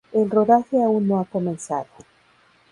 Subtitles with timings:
[0.13, 1.85] El rodaje aún no ha comenzado.